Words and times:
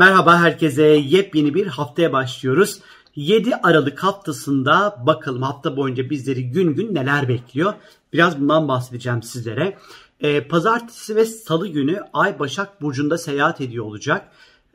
Merhaba 0.00 0.40
herkese. 0.40 0.82
Yepyeni 0.82 1.54
bir 1.54 1.66
haftaya 1.66 2.12
başlıyoruz. 2.12 2.78
7 3.16 3.56
Aralık 3.56 4.04
haftasında 4.04 4.96
bakalım 5.06 5.42
hafta 5.42 5.76
boyunca 5.76 6.10
bizleri 6.10 6.50
gün 6.50 6.74
gün 6.74 6.94
neler 6.94 7.28
bekliyor. 7.28 7.74
Biraz 8.12 8.40
bundan 8.40 8.68
bahsedeceğim 8.68 9.22
sizlere. 9.22 9.78
Ee, 10.20 10.48
Pazartesi 10.48 11.16
ve 11.16 11.24
Salı 11.24 11.68
günü 11.68 12.00
Ay 12.12 12.38
Başak 12.38 12.82
Burcu'nda 12.82 13.18
seyahat 13.18 13.60
ediyor 13.60 13.84
olacak. 13.84 14.28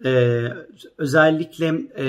Ee, 0.05 0.47
özellikle 0.97 1.81
e, 1.97 2.07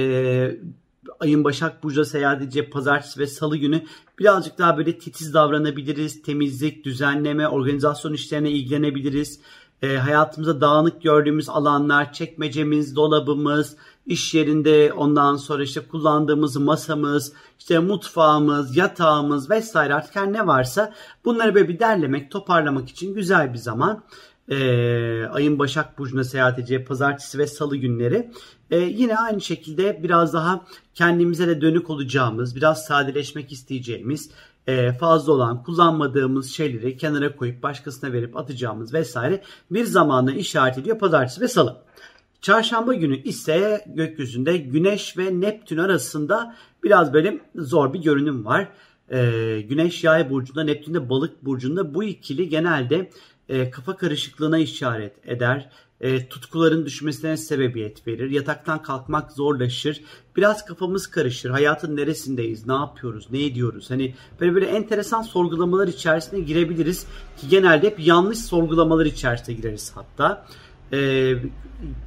ayın 1.21 1.45
Başak 1.45 1.83
Burcu'da 1.83 2.05
seyahat 2.05 2.43
edeceği 2.43 2.71
Pazartesi 2.71 3.21
ve 3.21 3.27
Salı 3.27 3.57
günü 3.57 3.83
birazcık 4.19 4.59
daha 4.59 4.79
böyle 4.79 4.99
titiz 4.99 5.35
davranabiliriz. 5.35 6.23
Temizlik, 6.23 6.85
düzenleme, 6.85 7.49
organizasyon 7.49 8.13
işlerine 8.13 8.51
ilgilenebiliriz 8.51 9.41
e, 9.83 9.97
hayatımızda 9.97 10.61
dağınık 10.61 11.03
gördüğümüz 11.03 11.49
alanlar, 11.49 12.13
çekmecemiz, 12.13 12.97
dolabımız, 12.97 13.77
iş 14.07 14.35
yerinde 14.35 14.93
ondan 14.93 15.37
sonra 15.37 15.63
işte 15.63 15.81
kullandığımız 15.81 16.57
masamız, 16.57 17.33
işte 17.59 17.79
mutfağımız, 17.79 18.77
yatağımız 18.77 19.51
vesaire 19.51 19.95
artık 19.95 20.17
her 20.17 20.33
ne 20.33 20.47
varsa 20.47 20.95
bunları 21.25 21.55
böyle 21.55 21.69
bir 21.69 21.79
derlemek, 21.79 22.31
toparlamak 22.31 22.89
için 22.89 23.15
güzel 23.15 23.53
bir 23.53 23.59
zaman. 23.59 24.03
Ee, 24.51 25.25
ayın 25.25 25.59
Başak 25.59 25.99
Burcu'na 25.99 26.25
seyahat 26.25 26.59
edeceği 26.59 26.85
pazartesi 26.85 27.39
ve 27.39 27.47
salı 27.47 27.77
günleri. 27.77 28.31
Ee, 28.71 28.77
yine 28.77 29.19
aynı 29.19 29.41
şekilde 29.41 30.03
biraz 30.03 30.35
daha 30.35 30.65
kendimize 30.95 31.49
de 31.49 31.61
dönük 31.61 31.91
olacağımız, 31.91 32.57
biraz 32.57 32.85
sadeleşmek 32.85 33.53
isteyeceğimiz, 33.53 34.31
e, 34.31 34.35
fazla 35.01 35.33
olan 35.33 35.63
kullanmadığımız 35.63 36.51
şeyleri 36.51 36.97
kenara 36.97 37.37
koyup 37.37 37.63
başkasına 37.63 38.13
verip 38.13 38.37
atacağımız 38.37 38.95
vesaire 38.95 39.43
bir 39.71 39.85
zamanla 39.85 40.33
işaret 40.33 40.79
ediyor 40.79 40.99
pazartesi 40.99 41.41
ve 41.41 41.49
salı. 41.49 41.77
Çarşamba 42.41 42.95
günü 42.95 43.23
ise 43.23 43.85
gökyüzünde 43.87 44.57
Güneş 44.57 45.19
ve 45.19 45.41
Neptün 45.41 45.79
arasında 45.79 46.57
biraz 46.85 47.13
böyle 47.13 47.41
zor 47.55 47.93
bir 47.93 47.99
görünüm 47.99 48.45
var. 48.45 48.69
Ee, 49.11 49.61
Güneş 49.69 50.05
Yay 50.05 50.31
burcunda, 50.31 50.65
Neptün 50.65 50.95
de 50.95 51.11
Balık 51.11 51.45
burcunda 51.45 51.95
bu 51.95 52.05
ikili 52.05 52.49
genelde 52.49 53.11
e, 53.49 53.71
kafa 53.71 53.97
karışıklığına 53.97 54.59
işaret 54.59 55.13
eder 55.25 55.71
e, 56.01 56.29
tutkuların 56.29 56.87
düşmesine 56.87 57.37
sebebiyet 57.37 58.07
verir. 58.07 58.31
Yataktan 58.31 58.83
kalkmak 58.83 59.33
zorlaşır. 59.33 60.01
Biraz 60.37 60.65
kafamız 60.65 61.07
karışır. 61.07 61.51
Hayatın 61.51 61.97
neresindeyiz? 61.97 62.67
Ne 62.67 62.75
yapıyoruz? 62.75 63.27
Ne 63.31 63.45
ediyoruz? 63.45 63.91
Hani 63.91 64.15
böyle 64.41 64.55
böyle 64.55 64.67
enteresan 64.67 65.23
sorgulamalar 65.23 65.89
içerisine 65.89 66.41
girebiliriz. 66.41 67.07
Ki 67.37 67.49
genelde 67.49 67.87
hep 67.87 68.07
yanlış 68.07 68.39
sorgulamalar 68.39 69.07
içerisine 69.07 69.55
gireriz 69.55 69.93
hatta. 69.95 70.47
E, 70.93 71.33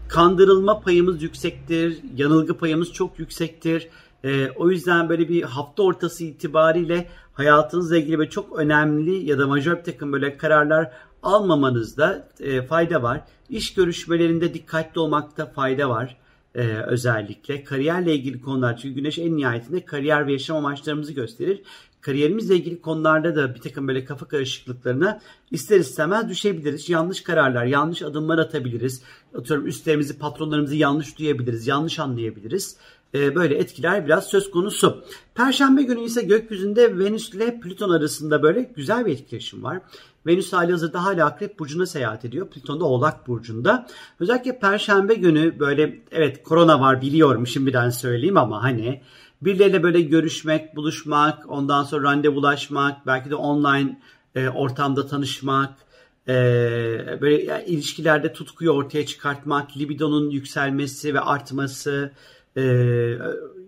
kandırılma 0.07 0.79
payımız 0.79 1.23
yüksektir. 1.23 1.99
Yanılgı 2.15 2.57
payımız 2.57 2.93
çok 2.93 3.19
yüksektir. 3.19 3.87
E, 4.23 4.49
o 4.49 4.69
yüzden 4.69 5.09
böyle 5.09 5.29
bir 5.29 5.43
hafta 5.43 5.83
ortası 5.83 6.23
itibariyle 6.23 7.07
hayatınızla 7.33 7.97
ilgili 7.97 8.19
böyle 8.19 8.29
çok 8.29 8.59
önemli 8.59 9.29
ya 9.29 9.39
da 9.39 9.47
majör 9.47 9.77
bir 9.77 9.83
takım 9.83 10.13
böyle 10.13 10.37
kararlar 10.37 10.91
almamanızda 11.23 12.27
e, 12.39 12.61
fayda 12.61 13.03
var. 13.03 13.21
İş 13.49 13.73
görüşmelerinde 13.73 14.53
dikkatli 14.53 14.99
olmakta 14.99 15.45
fayda 15.45 15.89
var. 15.89 16.17
E, 16.55 16.61
özellikle 16.67 17.63
kariyerle 17.63 18.15
ilgili 18.15 18.41
konular 18.41 18.77
çünkü 18.77 18.95
güneş 18.95 19.19
en 19.19 19.37
nihayetinde 19.37 19.85
kariyer 19.85 20.27
ve 20.27 20.31
yaşam 20.31 20.57
amaçlarımızı 20.57 21.13
gösterir. 21.13 21.61
Kariyerimizle 22.01 22.55
ilgili 22.55 22.81
konularda 22.81 23.35
da 23.35 23.55
bir 23.55 23.59
takım 23.59 23.87
böyle 23.87 24.05
kafa 24.05 24.27
karışıklıklarına 24.27 25.19
ister 25.51 25.79
istemez 25.79 26.29
düşebiliriz. 26.29 26.89
Yanlış 26.89 27.21
kararlar, 27.21 27.65
yanlış 27.65 28.01
adımlar 28.01 28.37
atabiliriz. 28.37 29.03
Atıyorum 29.35 29.67
üstlerimizi, 29.67 30.17
patronlarımızı 30.19 30.75
yanlış 30.75 31.19
duyabiliriz, 31.19 31.67
yanlış 31.67 31.99
anlayabiliriz. 31.99 32.77
Ee, 33.15 33.35
böyle 33.35 33.55
etkiler 33.55 34.05
biraz 34.05 34.27
söz 34.27 34.51
konusu. 34.51 35.03
Perşembe 35.35 35.83
günü 35.83 36.01
ise 36.01 36.21
gökyüzünde 36.21 36.99
Venüs 36.99 37.29
ile 37.29 37.59
Plüton 37.59 37.89
arasında 37.89 38.43
böyle 38.43 38.71
güzel 38.75 39.05
bir 39.05 39.11
etkileşim 39.11 39.63
var. 39.63 39.79
Venüs 40.27 40.53
hali 40.53 40.71
hazırda 40.71 41.03
hala 41.03 41.25
Akrep 41.25 41.59
Burcu'na 41.59 41.85
seyahat 41.85 42.25
ediyor. 42.25 42.49
Plüton 42.49 42.79
da 42.79 42.85
Oğlak 42.85 43.27
Burcu'nda. 43.27 43.87
Özellikle 44.19 44.59
Perşembe 44.59 45.13
günü 45.13 45.59
böyle 45.59 45.99
evet 46.11 46.43
korona 46.43 46.79
var 46.79 47.01
biliyorum 47.01 47.47
şimdiden 47.47 47.89
söyleyeyim 47.89 48.37
ama 48.37 48.63
hani 48.63 49.01
birileriyle 49.41 49.83
böyle 49.83 50.01
görüşmek, 50.01 50.75
buluşmak, 50.75 51.49
ondan 51.51 51.83
sonra 51.83 52.03
randevulaşmak, 52.03 53.07
belki 53.07 53.29
de 53.29 53.35
online 53.35 53.99
e, 54.35 54.49
ortamda 54.49 55.07
tanışmak, 55.07 55.73
e, 56.27 56.33
böyle 57.21 57.43
yani 57.43 57.63
ilişkilerde 57.63 58.33
tutkuyu 58.33 58.71
ortaya 58.71 59.05
çıkartmak, 59.05 59.77
libidonun 59.77 60.29
yükselmesi 60.29 61.13
ve 61.13 61.19
artması, 61.19 62.11
e, 62.59 63.19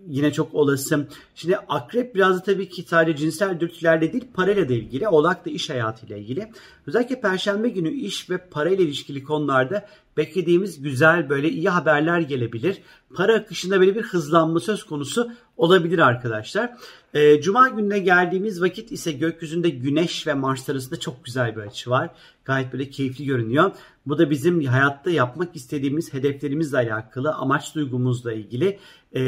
yine 0.08 0.32
çok 0.32 0.54
olası. 0.54 1.06
Şimdi 1.34 1.56
akrep 1.56 2.14
biraz 2.14 2.36
da 2.36 2.42
tabii 2.42 2.68
ki 2.68 2.82
sadece 2.82 3.18
cinsel 3.18 3.60
dürtülerle 3.60 4.12
değil 4.12 4.24
parayla 4.34 4.68
da 4.68 4.72
ilgili. 4.72 5.08
Oğlak 5.08 5.46
da 5.46 5.50
iş 5.50 5.70
hayatıyla 5.70 6.16
ilgili. 6.16 6.52
Özellikle 6.86 7.20
perşembe 7.20 7.68
günü 7.68 7.90
iş 7.90 8.30
ve 8.30 8.38
parayla 8.38 8.84
ilişkili 8.84 9.24
konularda 9.24 9.86
beklediğimiz 10.16 10.82
güzel 10.82 11.28
böyle 11.28 11.50
iyi 11.50 11.68
haberler 11.68 12.20
gelebilir. 12.20 12.78
Para 13.14 13.34
akışında 13.34 13.80
böyle 13.80 13.94
bir 13.94 14.02
hızlanma 14.02 14.60
söz 14.60 14.84
konusu 14.84 15.32
olabilir 15.56 15.98
arkadaşlar. 15.98 16.70
E, 17.14 17.40
Cuma 17.40 17.68
gününe 17.68 17.98
geldiğimiz 17.98 18.62
vakit 18.62 18.92
ise 18.92 19.12
gökyüzünde 19.12 19.68
Güneş 19.70 20.26
ve 20.26 20.34
Mars 20.34 20.70
arasında 20.70 21.00
çok 21.00 21.24
güzel 21.24 21.56
bir 21.56 21.60
açı 21.60 21.90
var. 21.90 22.10
Gayet 22.44 22.72
böyle 22.72 22.90
keyifli 22.90 23.24
görünüyor. 23.24 23.72
Bu 24.06 24.18
da 24.18 24.30
bizim 24.30 24.64
hayatta 24.64 25.10
yapmak 25.10 25.56
istediğimiz 25.56 26.14
hedeflerimizle 26.14 26.76
alakalı, 26.76 27.32
amaç 27.32 27.74
duygumuzla 27.74 28.32
ilgili 28.32 28.78
e, 29.14 29.20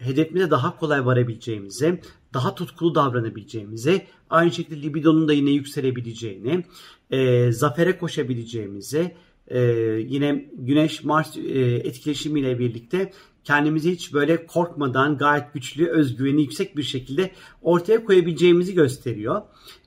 hedefimize 0.00 0.50
daha 0.50 0.78
kolay 0.78 1.06
varabileceğimizi, 1.06 2.00
daha 2.34 2.54
tutkulu 2.54 2.94
davranabileceğimizi, 2.94 4.06
aynı 4.30 4.52
şekilde 4.52 4.82
libidonun 4.82 5.28
da 5.28 5.32
yine 5.32 5.50
yükselebileceğini, 5.50 6.64
e, 7.10 7.52
zafere 7.52 7.98
koşabileceğimizi, 7.98 9.14
e, 9.50 9.60
yine 10.08 10.50
Güneş-Mars 10.54 11.36
e, 11.36 11.60
etkileşimiyle 11.60 12.58
birlikte 12.58 13.12
kendimizi 13.44 13.92
hiç 13.92 14.14
böyle 14.14 14.46
korkmadan 14.46 15.18
gayet 15.18 15.54
güçlü, 15.54 15.88
özgüveni 15.88 16.42
yüksek 16.42 16.76
bir 16.76 16.82
şekilde 16.82 17.30
ortaya 17.62 18.04
koyabileceğimizi 18.04 18.74
gösteriyor. 18.74 19.42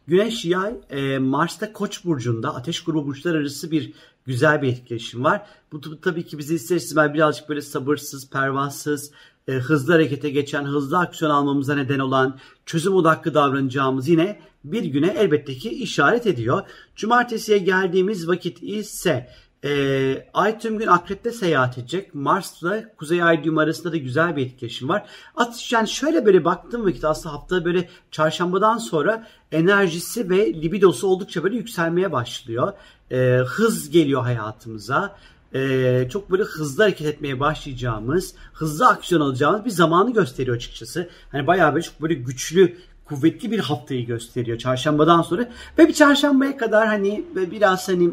Güneş 0.07 0.45
yay 0.45 0.73
e, 0.89 1.17
Mars'ta 1.17 1.73
Koç 1.73 2.05
burcunda 2.05 2.55
ateş 2.55 2.83
grubu 2.83 3.07
burçlar 3.07 3.35
arası 3.35 3.71
bir 3.71 3.93
güzel 4.25 4.61
bir 4.61 4.67
etkileşim 4.67 5.23
var. 5.23 5.41
Bu, 5.71 6.01
tabii 6.01 6.25
ki 6.25 6.37
bizi 6.37 6.55
ister 6.55 6.75
istemez 6.75 7.13
birazcık 7.13 7.49
böyle 7.49 7.61
sabırsız, 7.61 8.29
pervasız, 8.29 9.11
e, 9.47 9.51
hızlı 9.51 9.93
harekete 9.93 10.29
geçen, 10.29 10.63
hızlı 10.63 10.99
aksiyon 10.99 11.31
almamıza 11.31 11.75
neden 11.75 11.99
olan, 11.99 12.39
çözüm 12.65 12.93
odaklı 12.93 13.33
davranacağımız 13.33 14.07
yine 14.07 14.39
bir 14.63 14.83
güne 14.83 15.07
elbette 15.07 15.53
ki 15.53 15.69
işaret 15.69 16.27
ediyor. 16.27 16.61
Cumartesiye 16.95 17.57
geldiğimiz 17.57 18.27
vakit 18.27 18.63
ise 18.63 19.29
e, 19.63 20.29
Ay 20.33 20.59
tüm 20.59 20.77
gün 20.77 20.87
Akrep'te 20.87 21.31
seyahat 21.31 21.77
edecek. 21.77 22.15
Mars'la 22.15 22.95
Kuzey 22.97 23.23
Ay 23.23 23.43
düğüm 23.43 23.57
arasında 23.57 23.93
da 23.93 23.97
güzel 23.97 24.35
bir 24.35 24.45
etkileşim 24.45 24.89
var. 24.89 25.05
At, 25.35 25.71
yani 25.71 25.87
şöyle 25.87 26.25
böyle 26.25 26.45
baktığım 26.45 26.85
vakit 26.85 27.05
aslında 27.05 27.35
hafta 27.35 27.65
böyle 27.65 27.89
çarşambadan 28.11 28.77
sonra 28.77 29.27
enerjisi 29.51 30.29
ve 30.29 30.53
libidosu 30.53 31.07
oldukça 31.07 31.43
böyle 31.43 31.55
yükselmeye 31.55 32.11
başlıyor. 32.11 32.73
E, 33.11 33.37
hız 33.47 33.89
geliyor 33.89 34.21
hayatımıza. 34.21 35.15
Ee, 35.55 36.07
çok 36.11 36.31
böyle 36.31 36.43
hızlı 36.43 36.83
hareket 36.83 37.07
etmeye 37.07 37.39
başlayacağımız, 37.39 38.35
hızlı 38.53 38.87
aksiyon 38.87 39.21
alacağımız 39.21 39.65
bir 39.65 39.69
zamanı 39.69 40.13
gösteriyor 40.13 40.57
açıkçası. 40.57 41.09
Hani 41.31 41.47
bayağı 41.47 41.73
böyle 41.73 41.83
çok 41.83 42.01
böyle 42.01 42.13
güçlü, 42.13 42.77
kuvvetli 43.05 43.51
bir 43.51 43.59
haftayı 43.59 44.05
gösteriyor 44.05 44.57
çarşambadan 44.57 45.21
sonra. 45.21 45.49
Ve 45.77 45.87
bir 45.87 45.93
çarşambaya 45.93 46.57
kadar 46.57 46.87
hani 46.87 47.25
biraz 47.35 47.89
hani 47.89 48.09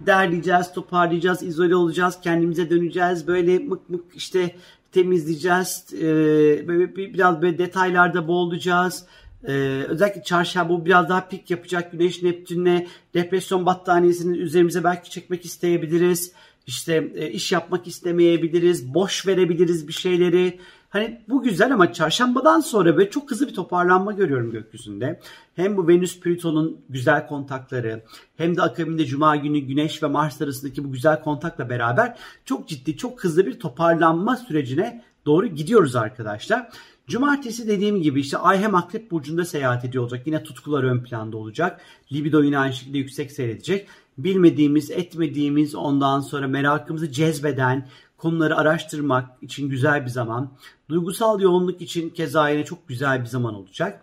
derleyeceğiz, 0.00 0.72
toparlayacağız, 0.72 1.42
izole 1.42 1.76
olacağız, 1.76 2.18
kendimize 2.22 2.70
döneceğiz. 2.70 3.26
Böyle 3.26 3.58
mık 3.58 3.90
mık 3.90 4.04
işte 4.14 4.54
temizleyeceğiz. 4.92 5.84
Ee, 5.92 6.68
biraz 6.96 7.42
böyle 7.42 7.58
detaylarda 7.58 8.28
boğulacağız. 8.28 9.04
Ee, 9.48 9.84
özellikle 9.88 10.22
çarşamba 10.22 10.72
bu 10.72 10.86
biraz 10.86 11.08
daha 11.08 11.28
pik 11.28 11.50
yapacak. 11.50 11.92
Güneş 11.92 12.22
Neptün'le 12.22 12.86
depresyon 13.14 13.66
battaniyesini 13.66 14.38
üzerimize 14.38 14.84
belki 14.84 15.10
çekmek 15.10 15.44
isteyebiliriz. 15.44 16.32
İşte 16.66 17.10
e, 17.14 17.30
iş 17.30 17.52
yapmak 17.52 17.86
istemeyebiliriz. 17.86 18.94
Boş 18.94 19.26
verebiliriz 19.26 19.88
bir 19.88 19.92
şeyleri. 19.92 20.58
Hani 20.94 21.20
bu 21.28 21.42
güzel 21.42 21.72
ama 21.74 21.92
çarşambadan 21.92 22.60
sonra 22.60 22.96
böyle 22.96 23.10
çok 23.10 23.30
hızlı 23.30 23.48
bir 23.48 23.54
toparlanma 23.54 24.12
görüyorum 24.12 24.50
gökyüzünde. 24.50 25.20
Hem 25.56 25.76
bu 25.76 25.88
Venüs 25.88 26.20
Plüton'un 26.20 26.80
güzel 26.88 27.26
kontakları 27.26 28.02
hem 28.36 28.56
de 28.56 28.62
akabinde 28.62 29.06
Cuma 29.06 29.36
günü 29.36 29.58
Güneş 29.58 30.02
ve 30.02 30.06
Mars 30.06 30.42
arasındaki 30.42 30.84
bu 30.84 30.92
güzel 30.92 31.22
kontakla 31.22 31.70
beraber 31.70 32.16
çok 32.44 32.68
ciddi 32.68 32.96
çok 32.96 33.24
hızlı 33.24 33.46
bir 33.46 33.60
toparlanma 33.60 34.36
sürecine 34.36 35.04
doğru 35.26 35.46
gidiyoruz 35.46 35.96
arkadaşlar. 35.96 36.68
Cumartesi 37.08 37.68
dediğim 37.68 38.02
gibi 38.02 38.20
işte 38.20 38.38
Ay 38.38 38.58
hem 38.58 38.74
Akrep 38.74 39.10
Burcu'nda 39.10 39.44
seyahat 39.44 39.84
ediyor 39.84 40.04
olacak. 40.04 40.26
Yine 40.26 40.42
tutkular 40.42 40.84
ön 40.84 41.02
planda 41.02 41.36
olacak. 41.36 41.80
Libido 42.12 42.42
yine 42.42 42.58
aynı 42.58 42.72
şekilde 42.72 42.98
yüksek 42.98 43.32
seyredecek. 43.32 43.88
Bilmediğimiz, 44.18 44.90
etmediğimiz 44.90 45.74
ondan 45.74 46.20
sonra 46.20 46.48
merakımızı 46.48 47.12
cezbeden, 47.12 47.88
konuları 48.16 48.56
araştırmak 48.56 49.42
için 49.42 49.68
güzel 49.68 50.04
bir 50.04 50.10
zaman. 50.10 50.50
Duygusal 50.88 51.40
yoğunluk 51.40 51.80
için 51.80 52.10
keza 52.10 52.48
yine 52.48 52.64
çok 52.64 52.88
güzel 52.88 53.20
bir 53.20 53.26
zaman 53.26 53.54
olacak. 53.54 54.02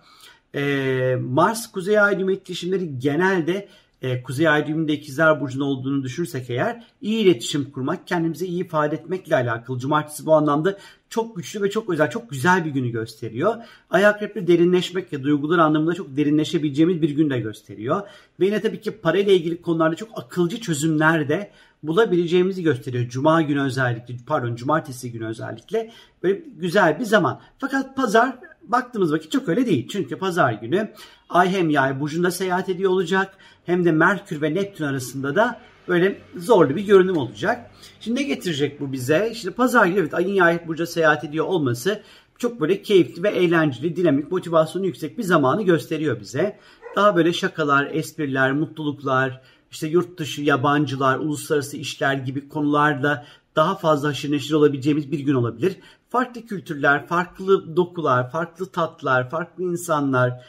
Ee, 0.56 1.18
Mars 1.22 1.72
Kuzey 1.72 2.00
Ay 2.00 2.20
düğüm 2.20 2.30
etkileşimleri 2.30 3.00
genelde 3.00 3.68
e, 4.02 4.24
Kuzey 4.24 4.48
Ay 4.48 4.68
düğümünde 4.68 4.94
ikizler 4.94 5.42
burcunda 5.42 5.66
olduğunu 5.66 6.04
düşünürsek 6.04 6.50
eğer 6.50 6.84
iyi 7.02 7.24
iletişim 7.24 7.72
kurmak, 7.72 8.08
kendimizi 8.08 8.46
iyi 8.46 8.64
ifade 8.66 8.96
etmekle 8.96 9.36
alakalı. 9.36 9.80
Cumartesi 9.80 10.26
bu 10.26 10.34
anlamda 10.34 10.78
çok 11.10 11.36
güçlü 11.36 11.62
ve 11.62 11.70
çok 11.70 11.90
özel, 11.90 12.10
çok 12.10 12.30
güzel 12.30 12.66
bir 12.66 12.70
günü 12.70 12.90
gösteriyor. 12.90 13.56
Ay 13.90 14.06
akrepli 14.06 14.48
derinleşmek 14.48 15.14
ve 15.14 15.24
duygular 15.24 15.58
anlamında 15.58 15.94
çok 15.94 16.18
derinleşebileceğimiz 16.18 17.02
bir 17.02 17.10
gün 17.10 17.30
de 17.30 17.40
gösteriyor. 17.40 18.02
Ve 18.40 18.46
yine 18.46 18.62
tabii 18.62 18.82
ki 18.82 18.92
parayla 18.92 19.34
ilgili 19.34 19.62
konularda 19.62 19.96
çok 19.96 20.10
akılcı 20.16 20.60
çözümler 20.60 21.30
de 21.30 21.52
bulabileceğimizi 21.84 22.64
gösteriyor. 22.64 23.10
Cuma 23.10 23.42
günü 23.42 23.62
özellikle, 23.62 24.16
pardon 24.28 24.56
cumartesi 24.56 25.12
günü 25.12 25.26
özellikle 25.26 25.92
böyle 26.24 26.42
güzel 26.58 27.00
bir 27.00 27.06
zaman. 27.06 27.42
Fakat 27.58 27.96
pazar 27.96 28.36
baktığımız 28.64 29.14
vakit 29.14 29.32
çok 29.32 29.50
öyle 29.50 29.66
değil. 29.66 29.88
Çünkü 29.88 30.18
pazar 30.18 30.54
günü 30.54 30.90
Ay 31.32 31.50
hem 31.50 31.70
yay 31.70 32.00
burcunda 32.00 32.32
seyahat 32.32 32.70
ediyor 32.70 32.92
olacak 32.92 33.38
hem 33.66 33.86
de 33.86 33.92
Merkür 33.92 34.42
ve 34.42 34.54
Neptün 34.54 34.86
arasında 34.86 35.36
da 35.36 35.60
böyle 35.88 36.22
zorlu 36.36 36.76
bir 36.76 36.86
görünüm 36.86 37.18
olacak. 37.18 37.72
Şimdi 38.00 38.20
ne 38.20 38.24
getirecek 38.24 38.80
bu 38.80 38.92
bize? 38.92 39.34
Şimdi 39.36 39.56
pazar 39.56 39.86
günü 39.86 40.00
evet 40.00 40.14
ayın 40.14 40.34
yay 40.34 40.68
burcunda 40.68 40.88
seyahat 40.88 41.24
ediyor 41.24 41.46
olması 41.46 42.02
çok 42.38 42.62
böyle 42.62 42.82
keyifli 42.82 43.24
ve 43.24 43.30
eğlenceli, 43.30 43.96
dinamik, 43.96 44.32
motivasyonu 44.32 44.86
yüksek 44.86 45.18
bir 45.18 45.24
zamanı 45.24 45.64
gösteriyor 45.64 46.20
bize. 46.20 46.60
Daha 46.96 47.16
böyle 47.16 47.34
şakalar, 47.34 47.90
espriler, 47.92 48.52
mutluluklar, 48.52 49.42
işte 49.72 49.88
yurt 49.88 50.18
dışı, 50.18 50.42
yabancılar, 50.42 51.18
uluslararası 51.18 51.78
işler 51.78 52.14
gibi 52.14 52.50
konularla 52.50 53.26
daha 53.56 53.76
fazla 53.76 54.10
haşır 54.10 54.32
neşir 54.32 54.54
olabileceğimiz 54.54 55.12
bir 55.12 55.20
gün 55.20 55.34
olabilir. 55.34 55.78
Farklı 56.10 56.46
kültürler, 56.46 57.08
farklı 57.08 57.76
dokular, 57.76 58.32
farklı 58.32 58.66
tatlar, 58.66 59.30
farklı 59.30 59.64
insanlar, 59.64 60.46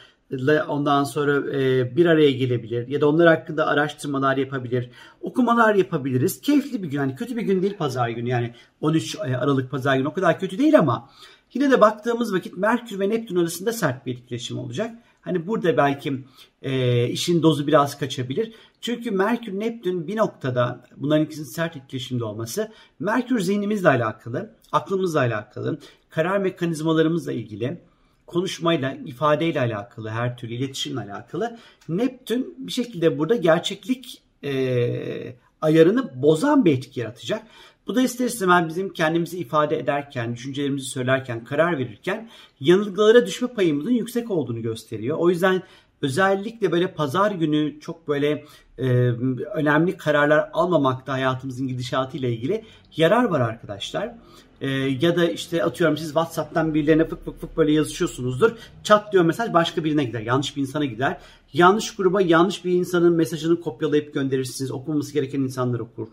ondan 0.67 1.03
sonra 1.03 1.57
e, 1.57 1.95
bir 1.95 2.05
araya 2.05 2.31
gelebilir 2.31 2.87
ya 2.87 3.01
da 3.01 3.09
onlar 3.09 3.27
hakkında 3.27 3.67
araştırmalar 3.67 4.37
yapabilir, 4.37 4.89
okumalar 5.21 5.75
yapabiliriz. 5.75 6.41
Keyifli 6.41 6.83
bir 6.83 6.87
gün. 6.87 6.97
Yani 6.97 7.15
kötü 7.15 7.37
bir 7.37 7.41
gün 7.41 7.61
değil 7.61 7.77
pazar 7.77 8.09
günü. 8.09 8.29
Yani 8.29 8.53
13 8.81 9.19
Aralık 9.19 9.71
pazar 9.71 9.95
günü 9.95 10.07
o 10.07 10.13
kadar 10.13 10.39
kötü 10.39 10.57
değil 10.57 10.79
ama 10.79 11.09
yine 11.53 11.71
de 11.71 11.81
baktığımız 11.81 12.33
vakit 12.33 12.57
Merkür 12.57 12.99
ve 12.99 13.09
Neptün 13.09 13.35
arasında 13.35 13.73
sert 13.73 14.05
bir 14.05 14.13
etkileşim 14.13 14.59
olacak. 14.59 14.95
Hani 15.23 15.47
burada 15.47 15.77
belki 15.77 16.23
e, 16.61 17.07
işin 17.07 17.43
dozu 17.43 17.67
biraz 17.67 17.99
kaçabilir. 17.99 18.53
Çünkü 18.81 19.11
Merkür 19.11 19.59
Neptün 19.59 20.07
bir 20.07 20.17
noktada 20.17 20.83
bunların 20.97 21.25
ikisinin 21.25 21.45
sert 21.45 21.77
etkileşimde 21.77 22.23
olması 22.23 22.71
Merkür 22.99 23.39
zihnimizle 23.39 23.89
alakalı, 23.89 24.55
aklımızla 24.71 25.19
alakalı, 25.19 25.79
karar 26.09 26.37
mekanizmalarımızla 26.37 27.31
ilgili 27.31 27.81
konuşmayla, 28.27 28.97
ifadeyle 29.05 29.59
alakalı, 29.59 30.09
her 30.09 30.37
türlü 30.37 30.53
iletişimle 30.53 31.01
alakalı. 31.01 31.59
Neptün 31.89 32.55
bir 32.57 32.71
şekilde 32.71 33.19
burada 33.19 33.35
gerçeklik 33.35 34.21
e, 34.43 35.35
ayarını 35.61 36.21
bozan 36.21 36.65
bir 36.65 36.77
etki 36.77 36.99
yaratacak. 36.99 37.43
Bu 37.87 37.95
da 37.95 38.01
ister 38.01 38.25
istemez 38.25 38.67
bizim 38.67 38.93
kendimizi 38.93 39.37
ifade 39.37 39.79
ederken, 39.79 40.35
düşüncelerimizi 40.35 40.85
söylerken, 40.85 41.43
karar 41.43 41.77
verirken 41.77 42.29
yanılgılara 42.59 43.25
düşme 43.25 43.47
payımızın 43.47 43.91
yüksek 43.91 44.31
olduğunu 44.31 44.61
gösteriyor. 44.61 45.17
O 45.17 45.29
yüzden 45.29 45.63
özellikle 46.01 46.71
böyle 46.71 46.93
pazar 46.93 47.31
günü 47.31 47.79
çok 47.79 48.07
böyle 48.07 48.45
e, 48.77 48.87
önemli 49.55 49.97
kararlar 49.97 50.49
almamakta 50.53 51.13
hayatımızın 51.13 51.67
gidişatı 51.67 52.17
ile 52.17 52.33
ilgili 52.33 52.65
yarar 52.97 53.23
var 53.23 53.39
arkadaşlar. 53.39 54.15
E, 54.61 54.69
ya 54.71 55.15
da 55.15 55.29
işte 55.29 55.63
atıyorum 55.63 55.97
siz 55.97 56.07
WhatsApp'tan 56.07 56.73
birilerine 56.73 57.05
fık 57.07 57.25
fık 57.25 57.41
fık 57.41 57.57
böyle 57.57 57.71
yazışıyorsunuzdur. 57.71 58.51
Çat 58.83 59.13
diyor 59.13 59.25
mesaj 59.25 59.53
başka 59.53 59.83
birine 59.83 60.03
gider. 60.03 60.21
Yanlış 60.21 60.55
bir 60.55 60.61
insana 60.61 60.85
gider. 60.85 61.17
Yanlış 61.53 61.95
gruba 61.95 62.21
yanlış 62.21 62.65
bir 62.65 62.71
insanın 62.71 63.13
mesajını 63.13 63.61
kopyalayıp 63.61 64.13
gönderirsiniz. 64.13 64.71
Okumaması 64.71 65.13
gereken 65.13 65.39
insanlar 65.39 65.79
okur. 65.79 66.07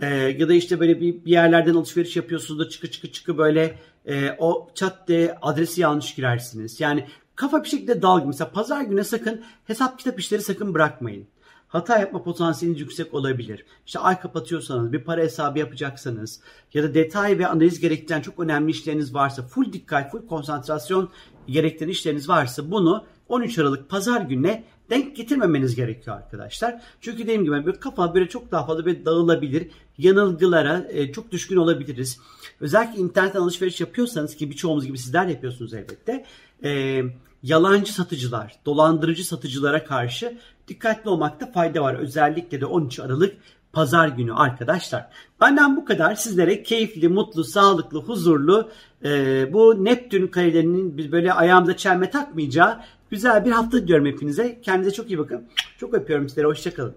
E, 0.00 0.06
ya 0.14 0.48
da 0.48 0.54
işte 0.54 0.80
böyle 0.80 1.00
bir, 1.00 1.24
bir 1.24 1.30
yerlerden 1.30 1.74
alışveriş 1.74 2.16
yapıyorsunuz 2.16 2.60
da 2.60 2.68
çıkı 2.68 2.90
çıkı 2.90 3.12
çıkı 3.12 3.38
böyle 3.38 3.78
e, 4.06 4.36
o 4.38 4.70
chat 4.74 5.08
de 5.08 5.38
adresi 5.42 5.80
yanlış 5.80 6.14
girersiniz. 6.14 6.80
Yani 6.80 7.06
kafa 7.34 7.64
bir 7.64 7.68
şekilde 7.68 8.02
dalgın. 8.02 8.26
Mesela 8.26 8.50
pazar 8.50 8.82
günü 8.82 9.04
sakın 9.04 9.42
hesap 9.66 9.98
kitap 9.98 10.20
işleri 10.20 10.42
sakın 10.42 10.74
bırakmayın. 10.74 11.26
Hata 11.68 11.98
yapma 11.98 12.22
potansiyeliniz 12.22 12.80
yüksek 12.80 13.14
olabilir. 13.14 13.64
İşte 13.86 13.98
ay 13.98 14.20
kapatıyorsanız, 14.20 14.92
bir 14.92 15.04
para 15.04 15.20
hesabı 15.20 15.58
yapacaksanız 15.58 16.40
ya 16.74 16.82
da 16.82 16.94
detay 16.94 17.38
ve 17.38 17.46
analiz 17.46 17.80
gerektiren 17.80 18.20
çok 18.20 18.40
önemli 18.40 18.70
işleriniz 18.70 19.14
varsa, 19.14 19.42
full 19.42 19.72
dikkat, 19.72 20.10
full 20.10 20.26
konsantrasyon 20.26 21.10
gerektiren 21.46 21.90
işleriniz 21.90 22.28
varsa 22.28 22.70
bunu 22.70 23.04
13 23.28 23.58
Aralık 23.58 23.88
pazar 23.88 24.20
gününe 24.20 24.64
denk 24.92 25.16
getirmemeniz 25.16 25.74
gerekiyor 25.76 26.16
arkadaşlar. 26.16 26.80
Çünkü 27.00 27.18
dediğim 27.18 27.44
gibi 27.44 27.66
böyle 27.66 27.80
kafa 27.80 28.14
böyle 28.14 28.28
çok 28.28 28.52
daha 28.52 28.66
fazla 28.66 28.86
böyle 28.86 29.04
dağılabilir. 29.04 29.68
Yanılgılara 29.98 30.86
e, 30.90 31.12
çok 31.12 31.32
düşkün 31.32 31.56
olabiliriz. 31.56 32.20
Özellikle 32.60 33.00
internet 33.00 33.36
alışveriş 33.36 33.80
yapıyorsanız 33.80 34.36
ki 34.36 34.50
birçoğumuz 34.50 34.86
gibi 34.86 34.98
sizler 34.98 35.26
yapıyorsunuz 35.26 35.74
elbette. 35.74 36.24
E, 36.64 37.02
yalancı 37.42 37.94
satıcılar, 37.94 38.56
dolandırıcı 38.66 39.26
satıcılara 39.26 39.84
karşı 39.84 40.38
dikkatli 40.68 41.10
olmakta 41.10 41.52
fayda 41.52 41.82
var. 41.82 41.94
Özellikle 41.94 42.60
de 42.60 42.66
13 42.66 43.00
Aralık 43.00 43.36
pazar 43.72 44.08
günü 44.08 44.34
arkadaşlar. 44.34 45.08
Benden 45.40 45.76
bu 45.76 45.84
kadar. 45.84 46.14
Sizlere 46.14 46.62
keyifli, 46.62 47.08
mutlu, 47.08 47.44
sağlıklı, 47.44 47.98
huzurlu 47.98 48.70
e, 49.04 49.08
bu 49.52 49.84
Neptün 49.84 50.26
karelerinin 50.26 51.12
böyle 51.12 51.32
ayağımıza 51.32 51.76
çelme 51.76 52.10
takmayacağı 52.10 52.80
güzel 53.12 53.44
bir 53.44 53.50
hafta 53.50 53.82
diliyorum 53.82 54.06
hepinize. 54.06 54.60
Kendinize 54.62 54.90
çok 54.90 55.10
iyi 55.10 55.18
bakın. 55.18 55.48
Çok 55.78 55.94
öpüyorum 55.94 56.28
sizlere. 56.28 56.46
Hoşçakalın. 56.46 56.94